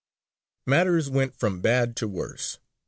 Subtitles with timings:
[0.65, 2.57] Matters went from bad to worse.